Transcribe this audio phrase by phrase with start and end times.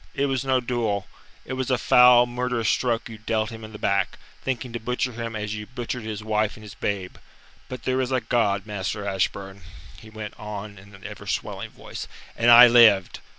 [0.15, 1.05] It was no duel.
[1.45, 5.11] It was a foul, murderous stroke you dealt him in the back, thinking to butcher
[5.11, 7.17] him as you butchered his wife and his babe.
[7.69, 9.61] But there is a God, Master Ashburn,"
[9.99, 13.19] he went on in an ever swelling voice, "and I lived.